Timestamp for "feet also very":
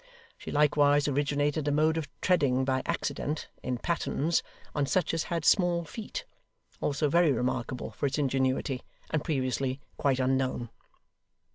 5.85-7.31